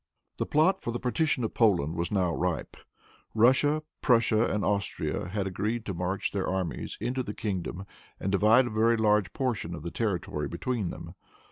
The 0.37 0.47
plot 0.47 0.81
for 0.81 0.89
the 0.89 0.99
partition 0.99 1.43
of 1.43 1.53
Poland 1.53 1.93
was 1.93 2.11
now 2.11 2.33
ripe. 2.33 2.75
Russia, 3.35 3.83
Prussia 4.01 4.51
and 4.51 4.65
Austria 4.65 5.27
had 5.27 5.45
agreed 5.45 5.85
to 5.85 5.93
march 5.93 6.31
their 6.31 6.47
armies 6.49 6.97
into 6.99 7.21
the 7.21 7.35
kingdom 7.35 7.85
and 8.19 8.31
divide 8.31 8.65
a 8.65 8.71
very 8.71 8.97
large 8.97 9.31
portion 9.33 9.75
of 9.75 9.83
the 9.83 9.91
territory 9.91 10.47
between 10.47 10.89
them. 10.89 11.13